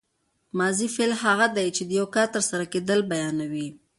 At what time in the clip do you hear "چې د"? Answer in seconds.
1.75-1.89